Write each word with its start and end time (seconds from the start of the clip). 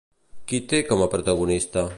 Qui 0.51 0.61
té 0.71 0.79
com 0.89 1.05
a 1.07 1.11
protagonista? 1.15 1.89